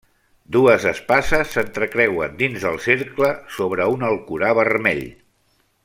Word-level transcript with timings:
Dues 0.53 0.85
espases 0.91 1.51
s'entrecreuen 1.57 2.33
dins 2.41 2.65
del 2.65 2.81
cercle 2.87 3.29
sobre 3.59 3.89
un 3.97 4.09
Alcorà 4.11 4.53
vermell. 4.63 5.07